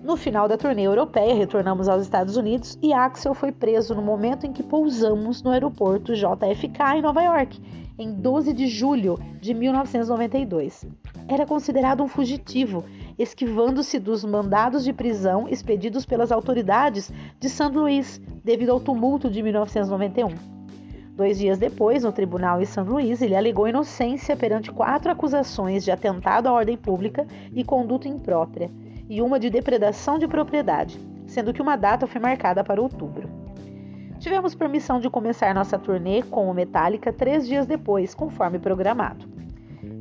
No 0.02 0.16
final 0.16 0.48
da 0.48 0.56
turnê 0.56 0.82
europeia, 0.82 1.34
retornamos 1.34 1.90
aos 1.90 2.02
Estados 2.02 2.38
Unidos 2.38 2.78
e 2.80 2.90
Axel 2.90 3.34
foi 3.34 3.52
preso 3.52 3.94
no 3.94 4.00
momento 4.00 4.46
em 4.46 4.52
que 4.52 4.62
pousamos 4.62 5.42
no 5.42 5.50
aeroporto 5.50 6.14
JFK 6.14 6.96
em 6.96 7.02
Nova 7.02 7.22
York, 7.22 7.60
em 7.98 8.14
12 8.14 8.54
de 8.54 8.66
julho 8.66 9.18
de 9.38 9.52
1992. 9.52 10.86
Era 11.28 11.44
considerado 11.44 12.02
um 12.02 12.08
fugitivo, 12.08 12.82
esquivando-se 13.18 13.98
dos 13.98 14.24
mandados 14.24 14.84
de 14.84 14.92
prisão 14.92 15.48
expedidos 15.48 16.04
pelas 16.04 16.30
autoridades 16.30 17.10
de 17.40 17.48
St. 17.48 17.70
Louis 17.72 18.20
devido 18.44 18.70
ao 18.70 18.80
tumulto 18.80 19.30
de 19.30 19.42
1991. 19.42 20.56
Dois 21.16 21.38
dias 21.38 21.58
depois, 21.58 22.04
no 22.04 22.12
tribunal 22.12 22.60
em 22.60 22.66
São 22.66 22.84
Luís, 22.84 23.22
ele 23.22 23.34
alegou 23.34 23.66
inocência 23.66 24.36
perante 24.36 24.70
quatro 24.70 25.10
acusações 25.10 25.82
de 25.82 25.90
atentado 25.90 26.46
à 26.46 26.52
ordem 26.52 26.76
pública 26.76 27.26
e 27.54 27.64
conduta 27.64 28.06
imprópria, 28.06 28.70
e 29.08 29.22
uma 29.22 29.40
de 29.40 29.48
depredação 29.48 30.18
de 30.18 30.28
propriedade, 30.28 31.00
sendo 31.26 31.54
que 31.54 31.62
uma 31.62 31.74
data 31.74 32.06
foi 32.06 32.20
marcada 32.20 32.62
para 32.62 32.82
outubro. 32.82 33.30
Tivemos 34.18 34.54
permissão 34.54 35.00
de 35.00 35.08
começar 35.08 35.54
nossa 35.54 35.78
turnê 35.78 36.22
com 36.22 36.50
o 36.50 36.54
Metallica 36.54 37.12
três 37.12 37.46
dias 37.46 37.66
depois, 37.66 38.14
conforme 38.14 38.58
programado. 38.58 39.35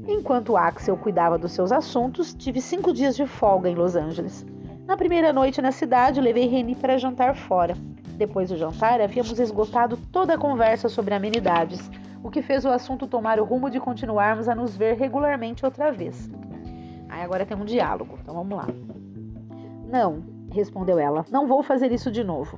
Enquanto 0.07 0.55
Axel 0.55 0.95
cuidava 0.97 1.37
dos 1.37 1.51
seus 1.51 1.71
assuntos, 1.71 2.33
tive 2.33 2.61
cinco 2.61 2.93
dias 2.93 3.15
de 3.15 3.25
folga 3.25 3.69
em 3.69 3.73
Los 3.75 3.95
Angeles. 3.95 4.45
Na 4.85 4.95
primeira 4.95 5.33
noite 5.33 5.63
na 5.63 5.71
cidade, 5.71 6.21
levei 6.21 6.45
Reni 6.45 6.75
para 6.75 6.97
jantar 6.97 7.35
fora. 7.35 7.75
Depois 8.15 8.49
do 8.49 8.57
jantar, 8.57 9.01
havíamos 9.01 9.39
esgotado 9.39 9.97
toda 10.11 10.35
a 10.35 10.37
conversa 10.37 10.87
sobre 10.87 11.15
amenidades, 11.15 11.89
o 12.23 12.29
que 12.29 12.43
fez 12.43 12.65
o 12.65 12.69
assunto 12.69 13.07
tomar 13.07 13.39
o 13.39 13.43
rumo 13.43 13.67
de 13.67 13.79
continuarmos 13.79 14.47
a 14.47 14.53
nos 14.53 14.77
ver 14.77 14.95
regularmente 14.95 15.65
outra 15.65 15.91
vez. 15.91 16.29
Aí 17.09 17.23
agora 17.23 17.45
tem 17.45 17.57
um 17.57 17.65
diálogo, 17.65 18.19
então 18.21 18.35
vamos 18.35 18.55
lá. 18.55 18.67
Não, 19.89 20.23
respondeu 20.51 20.99
ela, 20.99 21.25
não 21.31 21.47
vou 21.47 21.63
fazer 21.63 21.91
isso 21.91 22.11
de 22.11 22.23
novo. 22.23 22.57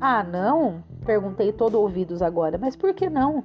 Ah, 0.00 0.24
não? 0.24 0.82
Perguntei 1.06 1.52
todo 1.52 1.80
ouvidos 1.80 2.22
agora, 2.22 2.58
mas 2.58 2.74
por 2.74 2.92
que 2.92 3.08
não? 3.08 3.44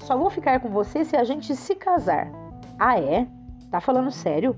Só 0.00 0.16
vou 0.16 0.30
ficar 0.30 0.60
com 0.60 0.68
você 0.68 1.04
se 1.04 1.16
a 1.16 1.24
gente 1.24 1.54
se 1.54 1.74
casar. 1.74 2.30
Ah, 2.78 2.98
é? 2.98 3.26
Tá 3.70 3.80
falando 3.80 4.10
sério? 4.10 4.56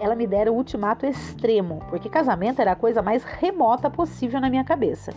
Ela 0.00 0.14
me 0.14 0.26
dera 0.26 0.52
o 0.52 0.56
ultimato 0.56 1.06
extremo, 1.06 1.80
porque 1.88 2.08
casamento 2.08 2.60
era 2.60 2.72
a 2.72 2.76
coisa 2.76 3.02
mais 3.02 3.22
remota 3.24 3.90
possível 3.90 4.40
na 4.40 4.50
minha 4.50 4.64
cabeça. 4.64 5.12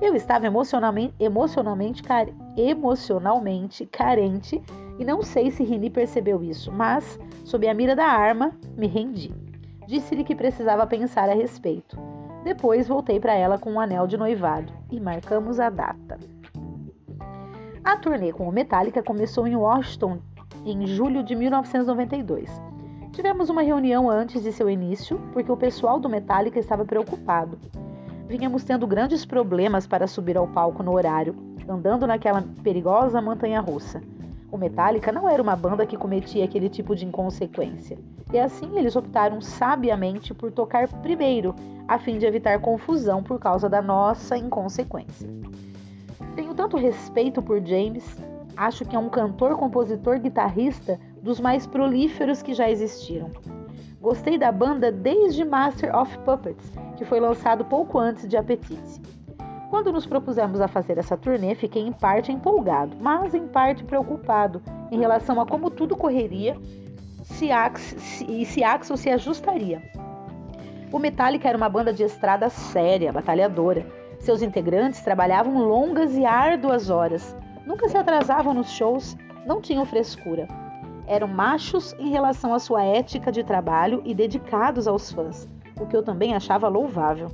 Eu 0.00 0.14
estava 0.14 0.46
emocionalmente, 0.46 1.14
emocionalmente, 1.18 2.02
emocionalmente 2.56 3.86
carente 3.86 4.62
e 4.98 5.04
não 5.04 5.22
sei 5.22 5.50
se 5.50 5.64
Rini 5.64 5.90
percebeu 5.90 6.42
isso, 6.42 6.70
mas, 6.70 7.18
sob 7.44 7.68
a 7.68 7.74
mira 7.74 7.96
da 7.96 8.06
arma, 8.06 8.52
me 8.76 8.86
rendi. 8.86 9.32
Disse-lhe 9.86 10.24
que 10.24 10.34
precisava 10.34 10.86
pensar 10.86 11.28
a 11.28 11.34
respeito. 11.34 11.98
Depois 12.44 12.86
voltei 12.86 13.18
para 13.18 13.34
ela 13.34 13.58
com 13.58 13.72
um 13.72 13.80
anel 13.80 14.06
de 14.06 14.16
noivado 14.16 14.72
e 14.90 15.00
marcamos 15.00 15.58
a 15.58 15.70
data. 15.70 16.18
A 17.84 17.98
turnê 17.98 18.32
com 18.32 18.48
o 18.48 18.52
Metallica 18.52 19.02
começou 19.02 19.46
em 19.46 19.54
Washington 19.54 20.18
em 20.64 20.86
julho 20.86 21.22
de 21.22 21.36
1992. 21.36 22.48
Tivemos 23.12 23.50
uma 23.50 23.60
reunião 23.60 24.08
antes 24.08 24.42
de 24.42 24.50
seu 24.52 24.70
início, 24.70 25.20
porque 25.34 25.52
o 25.52 25.56
pessoal 25.56 26.00
do 26.00 26.08
Metallica 26.08 26.58
estava 26.58 26.82
preocupado. 26.86 27.58
Vínhamos 28.26 28.64
tendo 28.64 28.86
grandes 28.86 29.26
problemas 29.26 29.86
para 29.86 30.06
subir 30.06 30.34
ao 30.38 30.48
palco 30.48 30.82
no 30.82 30.94
horário, 30.94 31.36
andando 31.68 32.06
naquela 32.06 32.42
perigosa 32.62 33.20
montanha 33.20 33.60
russa. 33.60 34.00
O 34.50 34.56
Metallica 34.56 35.12
não 35.12 35.28
era 35.28 35.42
uma 35.42 35.54
banda 35.54 35.84
que 35.84 35.98
cometia 35.98 36.42
aquele 36.42 36.70
tipo 36.70 36.96
de 36.96 37.04
inconsequência. 37.04 37.98
E 38.32 38.38
assim 38.38 38.78
eles 38.78 38.96
optaram 38.96 39.42
sabiamente 39.42 40.32
por 40.32 40.50
tocar 40.50 40.88
primeiro, 40.88 41.54
a 41.86 41.98
fim 41.98 42.16
de 42.16 42.24
evitar 42.24 42.58
confusão 42.60 43.22
por 43.22 43.38
causa 43.38 43.68
da 43.68 43.82
nossa 43.82 44.38
inconsequência. 44.38 45.28
Tanto 46.64 46.78
respeito 46.78 47.42
por 47.42 47.60
James, 47.60 48.16
acho 48.56 48.86
que 48.86 48.96
é 48.96 48.98
um 48.98 49.10
cantor, 49.10 49.54
compositor, 49.54 50.18
guitarrista 50.18 50.98
dos 51.20 51.38
mais 51.38 51.66
prolíferos 51.66 52.40
que 52.40 52.54
já 52.54 52.70
existiram. 52.70 53.28
Gostei 54.00 54.38
da 54.38 54.50
banda 54.50 54.90
desde 54.90 55.44
Master 55.44 55.94
of 55.94 56.16
Puppets, 56.20 56.72
que 56.96 57.04
foi 57.04 57.20
lançado 57.20 57.66
pouco 57.66 57.98
antes 57.98 58.26
de 58.26 58.34
Apetite. 58.38 59.02
Quando 59.68 59.92
nos 59.92 60.06
propusemos 60.06 60.58
a 60.58 60.66
fazer 60.66 60.96
essa 60.96 61.18
turnê, 61.18 61.54
fiquei 61.54 61.82
em 61.82 61.92
parte 61.92 62.32
empolgado, 62.32 62.96
mas 62.98 63.34
em 63.34 63.46
parte 63.46 63.84
preocupado 63.84 64.62
em 64.90 64.98
relação 64.98 65.38
a 65.42 65.46
como 65.46 65.68
tudo 65.68 65.94
correria 65.94 66.56
se 67.24 67.52
Ax, 67.52 67.94
se, 67.98 68.24
e 68.24 68.46
se 68.46 68.64
Axel 68.64 68.96
se 68.96 69.10
ajustaria. 69.10 69.82
O 70.90 70.98
Metallica 70.98 71.46
era 71.46 71.58
uma 71.58 71.68
banda 71.68 71.92
de 71.92 72.04
estrada 72.04 72.48
séria, 72.48 73.12
batalhadora. 73.12 74.03
Seus 74.24 74.42
integrantes 74.42 75.02
trabalhavam 75.02 75.58
longas 75.58 76.16
e 76.16 76.24
árduas 76.24 76.90
horas, 76.90 77.36
nunca 77.64 77.88
se 77.88 77.96
atrasavam 77.96 78.52
nos 78.52 78.70
shows, 78.70 79.16
não 79.46 79.60
tinham 79.60 79.84
frescura. 79.84 80.48
Eram 81.06 81.28
machos 81.28 81.94
em 81.98 82.10
relação 82.10 82.52
à 82.52 82.58
sua 82.58 82.82
ética 82.82 83.30
de 83.30 83.44
trabalho 83.44 84.02
e 84.04 84.14
dedicados 84.14 84.88
aos 84.88 85.12
fãs, 85.12 85.48
o 85.78 85.86
que 85.86 85.96
eu 85.96 86.02
também 86.02 86.34
achava 86.34 86.66
louvável 86.66 87.30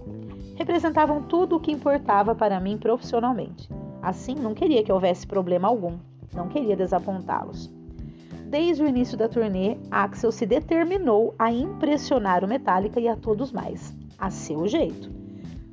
representavam 0.61 1.23
tudo 1.23 1.56
o 1.56 1.61
que 1.61 1.73
importava 1.73 2.35
para 2.35 2.61
mim 2.61 2.76
profissionalmente. 2.76 3.66
Assim, 4.02 4.35
não 4.35 4.52
queria 4.52 4.85
que 4.85 4.92
houvesse 4.92 5.26
problema 5.26 5.66
algum, 5.66 5.97
não 6.35 6.49
queria 6.49 6.76
desapontá-los. 6.76 7.73
Desde 8.44 8.82
o 8.82 8.87
início 8.87 9.16
da 9.16 9.26
turnê, 9.26 9.78
Axel 9.90 10.30
se 10.30 10.44
determinou 10.44 11.35
a 11.38 11.50
impressionar 11.50 12.44
o 12.44 12.49
Metallica 12.49 13.00
e 13.00 13.09
a 13.09 13.16
todos 13.16 13.50
mais, 13.50 13.97
a 14.18 14.28
seu 14.28 14.68
jeito. 14.68 15.19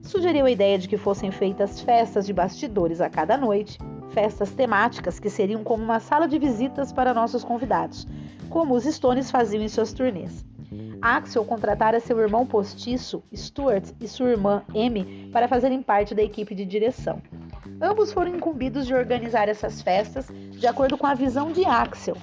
Sugeriu 0.07 0.45
a 0.45 0.51
ideia 0.51 0.79
de 0.79 0.87
que 0.87 0.95
fossem 0.95 1.31
feitas 1.31 1.81
festas 1.81 2.25
de 2.25 2.31
bastidores 2.31 3.01
a 3.01 3.09
cada 3.09 3.35
noite, 3.35 3.77
festas 4.11 4.51
temáticas 4.51 5.19
que 5.19 5.29
seriam 5.29 5.65
como 5.65 5.83
uma 5.83 5.99
sala 5.99 6.29
de 6.29 6.39
visitas 6.39 6.93
para 6.93 7.13
nossos 7.13 7.43
convidados, 7.43 8.07
como 8.49 8.73
os 8.73 8.85
Stones 8.85 9.29
faziam 9.29 9.61
em 9.61 9.67
suas 9.67 9.91
turnês. 9.91 10.45
Axel 11.01 11.43
contratara 11.43 11.99
seu 11.99 12.17
irmão 12.21 12.45
postiço, 12.45 13.21
Stuart, 13.35 13.91
e 13.99 14.07
sua 14.07 14.29
irmã, 14.29 14.63
Amy, 14.69 15.29
para 15.33 15.47
fazerem 15.47 15.81
parte 15.81 16.15
da 16.15 16.23
equipe 16.23 16.55
de 16.55 16.63
direção. 16.63 17.21
Ambos 17.81 18.13
foram 18.13 18.33
incumbidos 18.33 18.87
de 18.87 18.93
organizar 18.93 19.49
essas 19.49 19.81
festas 19.81 20.27
de 20.51 20.65
acordo 20.65 20.97
com 20.97 21.05
a 21.05 21.15
visão 21.15 21.51
de 21.51 21.65
Axel. 21.65 22.15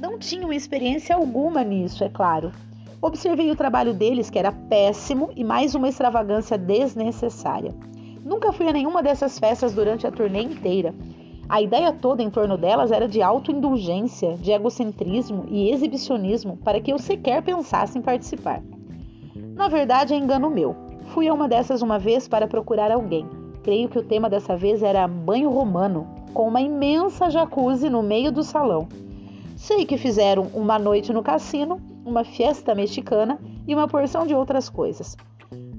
Não 0.00 0.18
tinham 0.18 0.52
experiência 0.52 1.14
alguma 1.14 1.62
nisso, 1.62 2.02
é 2.02 2.08
claro. 2.08 2.50
Observei 3.06 3.52
o 3.52 3.54
trabalho 3.54 3.94
deles, 3.94 4.28
que 4.28 4.36
era 4.36 4.50
péssimo 4.50 5.30
e 5.36 5.44
mais 5.44 5.76
uma 5.76 5.88
extravagância 5.88 6.58
desnecessária. 6.58 7.72
Nunca 8.24 8.52
fui 8.52 8.68
a 8.68 8.72
nenhuma 8.72 9.00
dessas 9.00 9.38
festas 9.38 9.72
durante 9.72 10.08
a 10.08 10.10
turnê 10.10 10.42
inteira. 10.42 10.92
A 11.48 11.62
ideia 11.62 11.92
toda 11.92 12.20
em 12.20 12.28
torno 12.28 12.58
delas 12.58 12.90
era 12.90 13.06
de 13.06 13.22
autoindulgência, 13.22 14.36
de 14.38 14.50
egocentrismo 14.50 15.44
e 15.46 15.70
exibicionismo 15.70 16.56
para 16.64 16.80
que 16.80 16.92
eu 16.92 16.98
sequer 16.98 17.44
pensasse 17.44 17.96
em 17.96 18.02
participar. 18.02 18.60
Na 19.54 19.68
verdade, 19.68 20.12
é 20.12 20.16
engano 20.16 20.50
meu. 20.50 20.74
Fui 21.14 21.28
a 21.28 21.32
uma 21.32 21.46
dessas 21.46 21.82
uma 21.82 22.00
vez 22.00 22.26
para 22.26 22.48
procurar 22.48 22.90
alguém. 22.90 23.24
Creio 23.62 23.88
que 23.88 24.00
o 24.00 24.04
tema 24.04 24.28
dessa 24.28 24.56
vez 24.56 24.82
era 24.82 25.06
banho 25.06 25.50
romano, 25.50 26.08
com 26.34 26.48
uma 26.48 26.60
imensa 26.60 27.30
jacuzzi 27.30 27.88
no 27.88 28.02
meio 28.02 28.32
do 28.32 28.42
salão. 28.42 28.88
Sei 29.54 29.86
que 29.86 29.96
fizeram 29.96 30.48
uma 30.52 30.76
noite 30.76 31.12
no 31.12 31.22
cassino, 31.22 31.80
uma 32.06 32.24
fiesta 32.24 32.74
mexicana 32.74 33.38
e 33.66 33.74
uma 33.74 33.88
porção 33.88 34.26
de 34.26 34.34
outras 34.34 34.70
coisas. 34.70 35.16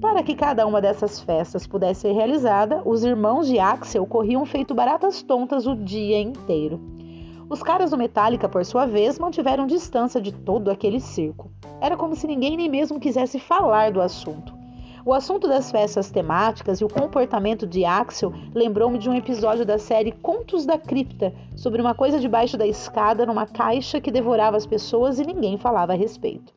Para 0.00 0.22
que 0.22 0.34
cada 0.34 0.66
uma 0.66 0.80
dessas 0.80 1.20
festas 1.20 1.66
pudesse 1.66 2.02
ser 2.02 2.12
realizada, 2.12 2.82
os 2.84 3.02
irmãos 3.02 3.48
de 3.48 3.58
Axel 3.58 4.06
corriam 4.06 4.44
feito 4.44 4.74
baratas 4.74 5.22
tontas 5.22 5.66
o 5.66 5.74
dia 5.74 6.20
inteiro. 6.20 6.80
Os 7.50 7.62
caras 7.62 7.90
do 7.90 7.98
Metallica, 7.98 8.48
por 8.48 8.64
sua 8.64 8.86
vez, 8.86 9.18
mantiveram 9.18 9.66
distância 9.66 10.20
de 10.20 10.30
todo 10.30 10.70
aquele 10.70 11.00
circo. 11.00 11.50
Era 11.80 11.96
como 11.96 12.14
se 12.14 12.26
ninguém 12.26 12.56
nem 12.56 12.68
mesmo 12.68 13.00
quisesse 13.00 13.40
falar 13.40 13.90
do 13.90 14.02
assunto. 14.02 14.57
O 15.08 15.14
assunto 15.14 15.48
das 15.48 15.70
festas 15.70 16.10
temáticas 16.10 16.82
e 16.82 16.84
o 16.84 16.88
comportamento 16.88 17.66
de 17.66 17.82
Axel 17.82 18.30
lembrou-me 18.54 18.98
de 18.98 19.08
um 19.08 19.14
episódio 19.14 19.64
da 19.64 19.78
série 19.78 20.12
Contos 20.12 20.66
da 20.66 20.76
Cripta, 20.76 21.32
sobre 21.56 21.80
uma 21.80 21.94
coisa 21.94 22.20
debaixo 22.20 22.58
da 22.58 22.66
escada 22.66 23.24
numa 23.24 23.46
caixa 23.46 24.02
que 24.02 24.10
devorava 24.10 24.58
as 24.58 24.66
pessoas 24.66 25.18
e 25.18 25.24
ninguém 25.24 25.56
falava 25.56 25.94
a 25.94 25.96
respeito. 25.96 26.52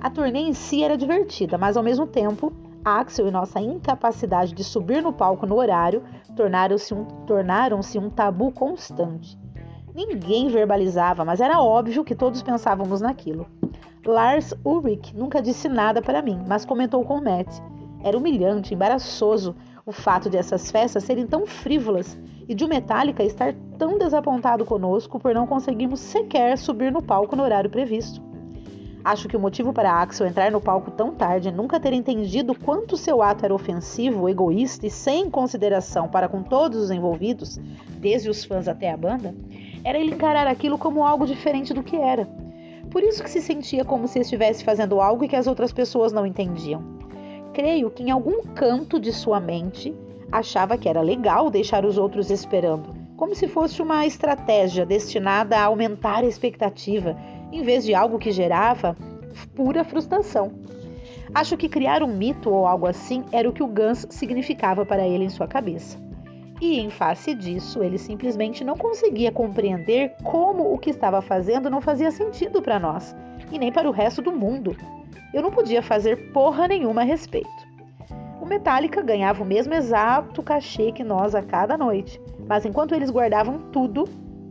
A 0.00 0.10
turnê 0.10 0.40
em 0.40 0.52
si 0.52 0.82
era 0.82 0.96
divertida, 0.96 1.56
mas 1.56 1.76
ao 1.76 1.84
mesmo 1.84 2.04
tempo, 2.04 2.52
Axel 2.84 3.28
e 3.28 3.30
nossa 3.30 3.60
incapacidade 3.60 4.52
de 4.52 4.64
subir 4.64 5.00
no 5.00 5.12
palco 5.12 5.46
no 5.46 5.54
horário 5.54 6.02
tornaram-se 6.34 6.92
um, 6.92 7.04
tornaram 7.28 7.78
um 7.78 8.10
tabu 8.10 8.50
constante. 8.50 9.38
Ninguém 9.94 10.48
verbalizava, 10.48 11.24
mas 11.24 11.40
era 11.40 11.62
óbvio 11.62 12.02
que 12.02 12.16
todos 12.16 12.42
pensávamos 12.42 13.00
naquilo. 13.00 13.46
Lars 14.06 14.54
Ulrich 14.64 15.14
nunca 15.14 15.42
disse 15.42 15.68
nada 15.68 16.00
para 16.00 16.22
mim, 16.22 16.42
mas 16.48 16.64
comentou 16.64 17.04
com 17.04 17.20
Matt. 17.20 17.48
Era 18.02 18.16
humilhante, 18.16 18.72
embaraçoso 18.72 19.54
o 19.84 19.92
fato 19.92 20.30
de 20.30 20.38
essas 20.38 20.70
festas 20.70 21.04
serem 21.04 21.26
tão 21.26 21.46
frívolas 21.46 22.18
e 22.48 22.54
de 22.54 22.64
o 22.64 22.68
Metallica 22.68 23.22
estar 23.22 23.54
tão 23.78 23.98
desapontado 23.98 24.64
conosco 24.64 25.18
por 25.18 25.34
não 25.34 25.46
conseguirmos 25.46 26.00
sequer 26.00 26.56
subir 26.56 26.90
no 26.90 27.02
palco 27.02 27.36
no 27.36 27.42
horário 27.42 27.68
previsto. 27.68 28.22
Acho 29.04 29.28
que 29.28 29.36
o 29.36 29.40
motivo 29.40 29.72
para 29.72 30.00
Axel 30.00 30.26
entrar 30.26 30.50
no 30.50 30.60
palco 30.60 30.90
tão 30.90 31.14
tarde 31.14 31.48
é 31.48 31.52
nunca 31.52 31.80
ter 31.80 31.92
entendido 31.92 32.54
quanto 32.54 32.96
seu 32.96 33.22
ato 33.22 33.44
era 33.44 33.54
ofensivo, 33.54 34.28
egoísta 34.28 34.86
e 34.86 34.90
sem 34.90 35.30
consideração 35.30 36.08
para 36.08 36.28
com 36.28 36.42
todos 36.42 36.78
os 36.78 36.90
envolvidos, 36.90 37.58
desde 37.98 38.28
os 38.28 38.44
fãs 38.44 38.68
até 38.68 38.90
a 38.90 38.96
banda, 38.96 39.34
era 39.84 39.98
ele 39.98 40.14
encarar 40.14 40.46
aquilo 40.46 40.76
como 40.76 41.04
algo 41.04 41.26
diferente 41.26 41.72
do 41.72 41.82
que 41.82 41.96
era. 41.96 42.28
Por 42.90 43.02
isso 43.04 43.22
que 43.22 43.30
se 43.30 43.40
sentia 43.40 43.84
como 43.84 44.08
se 44.08 44.18
estivesse 44.18 44.64
fazendo 44.64 45.00
algo 45.00 45.28
que 45.28 45.36
as 45.36 45.46
outras 45.46 45.72
pessoas 45.72 46.12
não 46.12 46.26
entendiam. 46.26 46.82
Creio 47.52 47.90
que 47.90 48.02
em 48.02 48.10
algum 48.10 48.42
canto 48.54 48.98
de 48.98 49.12
sua 49.12 49.38
mente 49.38 49.94
achava 50.30 50.76
que 50.76 50.88
era 50.88 51.00
legal 51.00 51.50
deixar 51.50 51.84
os 51.84 51.96
outros 51.96 52.30
esperando, 52.30 52.94
como 53.16 53.34
se 53.34 53.46
fosse 53.46 53.80
uma 53.80 54.06
estratégia 54.06 54.84
destinada 54.84 55.56
a 55.56 55.64
aumentar 55.64 56.24
a 56.24 56.26
expectativa 56.26 57.16
em 57.52 57.62
vez 57.62 57.84
de 57.84 57.94
algo 57.94 58.18
que 58.18 58.32
gerava 58.32 58.96
pura 59.54 59.84
frustração. 59.84 60.52
Acho 61.32 61.56
que 61.56 61.68
criar 61.68 62.02
um 62.02 62.08
mito 62.08 62.50
ou 62.50 62.66
algo 62.66 62.86
assim 62.86 63.24
era 63.30 63.48
o 63.48 63.52
que 63.52 63.62
o 63.62 63.68
Gans 63.68 64.06
significava 64.10 64.84
para 64.84 65.06
ele 65.06 65.24
em 65.24 65.30
sua 65.30 65.46
cabeça. 65.46 66.09
E 66.60 66.78
em 66.78 66.90
face 66.90 67.34
disso, 67.34 67.82
ele 67.82 67.96
simplesmente 67.96 68.62
não 68.62 68.76
conseguia 68.76 69.32
compreender 69.32 70.14
como 70.22 70.74
o 70.74 70.78
que 70.78 70.90
estava 70.90 71.22
fazendo 71.22 71.70
não 71.70 71.80
fazia 71.80 72.10
sentido 72.10 72.60
para 72.60 72.78
nós 72.78 73.16
e 73.50 73.58
nem 73.58 73.72
para 73.72 73.88
o 73.88 73.92
resto 73.92 74.20
do 74.20 74.30
mundo. 74.30 74.76
Eu 75.32 75.40
não 75.42 75.50
podia 75.50 75.82
fazer 75.82 76.32
porra 76.32 76.68
nenhuma 76.68 77.00
a 77.00 77.04
respeito. 77.04 77.70
O 78.42 78.46
Metallica 78.46 79.00
ganhava 79.00 79.42
o 79.42 79.46
mesmo 79.46 79.72
exato 79.72 80.42
cachê 80.42 80.92
que 80.92 81.04
nós 81.04 81.34
a 81.34 81.42
cada 81.42 81.78
noite, 81.78 82.20
mas 82.46 82.66
enquanto 82.66 82.94
eles 82.94 83.10
guardavam 83.10 83.58
tudo, 83.72 84.04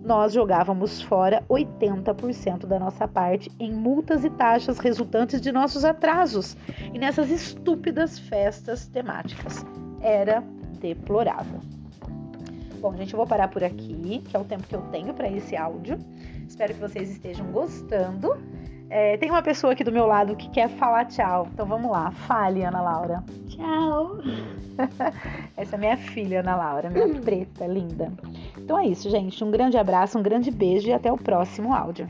nós 0.03 0.33
jogávamos 0.33 1.01
fora 1.01 1.43
80% 1.47 2.65
da 2.65 2.79
nossa 2.79 3.07
parte 3.07 3.51
em 3.59 3.71
multas 3.71 4.23
e 4.23 4.29
taxas 4.31 4.79
resultantes 4.79 5.39
de 5.39 5.51
nossos 5.51 5.85
atrasos 5.85 6.57
e 6.93 6.97
nessas 6.97 7.29
estúpidas 7.29 8.17
festas 8.17 8.87
temáticas. 8.87 9.63
Era 10.01 10.43
deplorável. 10.79 11.59
Bom, 12.79 12.95
gente, 12.95 13.13
eu 13.13 13.17
vou 13.17 13.27
parar 13.27 13.49
por 13.49 13.63
aqui, 13.63 14.21
que 14.27 14.35
é 14.35 14.39
o 14.39 14.43
tempo 14.45 14.63
que 14.63 14.75
eu 14.75 14.81
tenho 14.83 15.13
para 15.13 15.29
esse 15.29 15.55
áudio. 15.55 15.97
Espero 16.47 16.73
que 16.73 16.79
vocês 16.79 17.09
estejam 17.11 17.45
gostando. 17.51 18.37
É, 18.89 19.17
tem 19.17 19.29
uma 19.29 19.43
pessoa 19.43 19.73
aqui 19.73 19.83
do 19.83 19.91
meu 19.91 20.07
lado 20.07 20.35
que 20.35 20.49
quer 20.49 20.69
falar 20.69 21.05
tchau. 21.05 21.47
Então 21.53 21.65
vamos 21.65 21.91
lá. 21.91 22.09
Fale, 22.11 22.63
Ana 22.63 22.81
Laura. 22.81 23.23
Tchau. 23.47 24.17
Essa 25.55 25.75
é 25.75 25.79
minha 25.79 25.97
filha, 25.97 26.39
Ana 26.39 26.55
Laura, 26.55 26.89
minha 26.89 27.07
preta, 27.21 27.67
linda. 27.67 28.11
Então 28.57 28.79
é 28.79 28.87
isso, 28.87 29.09
gente. 29.09 29.43
Um 29.43 29.51
grande 29.51 29.77
abraço, 29.77 30.17
um 30.17 30.23
grande 30.23 30.49
beijo 30.49 30.87
e 30.87 30.93
até 30.93 31.11
o 31.11 31.17
próximo 31.17 31.73
áudio. 31.73 32.07